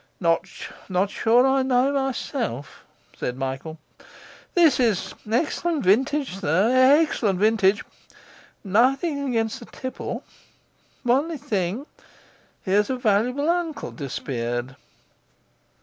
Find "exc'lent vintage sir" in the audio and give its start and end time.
5.27-7.05